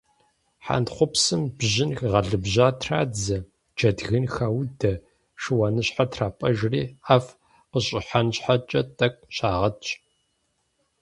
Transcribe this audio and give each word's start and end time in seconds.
Хьэнтхъупсым 0.65 1.41
бжьын 1.57 1.91
гъэлыбжьа 1.97 2.67
традзэ, 2.81 3.37
джэдгын 3.77 4.25
хаудэ, 4.33 4.93
шыуаныщхьэр 5.41 6.07
трапӀэжри 6.13 6.81
ӀэфӀ 7.05 7.31
къыщӀыхьэн 7.71 8.27
щхьэкӀэ 8.35 8.81
тӏэкӏу 8.97 9.31
щагъэтщ. 9.35 9.89